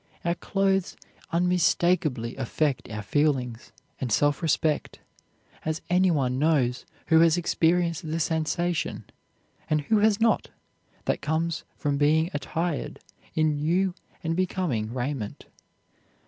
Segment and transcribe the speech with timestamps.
[0.25, 0.97] Our clothes
[1.29, 4.97] unmistakably affect our feelings, and self respect,
[5.63, 9.03] as anyone knows who has experienced the sensation
[9.69, 10.49] and who has not?
[11.05, 12.97] that comes from being attired
[13.35, 13.93] in new
[14.23, 15.45] and becoming raiment.